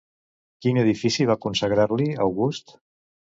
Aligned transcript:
Quin 0.65 0.79
edifici 0.83 1.27
va 1.31 1.35
consagrar-li 1.43 2.09
August? 2.27 2.75